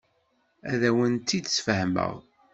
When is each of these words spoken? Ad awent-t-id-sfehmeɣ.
Ad 0.71 0.81
awent-t-id-sfehmeɣ. 0.89 2.13